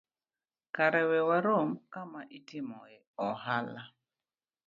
kara 0.75 1.01
we 1.09 1.19
warom 1.29 1.69
kama 1.93 2.19
itimoe 2.37 2.95
ohala. 3.27 3.83